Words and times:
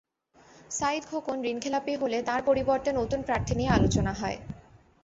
সাঈদ 0.71 1.03
খোকন 1.09 1.37
ঋণখেলাপি 1.47 1.93
হলে 1.95 2.17
তাঁর 2.27 2.41
পরিবর্তে 2.49 2.89
নতুন 2.99 3.19
প্রার্থী 3.27 3.53
নিয়ে 3.59 3.75
আলোচনা 3.77 4.11
হয়। 4.13 4.37